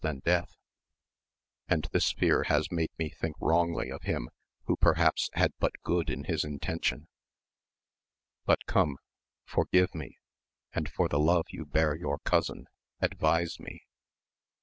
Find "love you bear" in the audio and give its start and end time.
11.19-11.95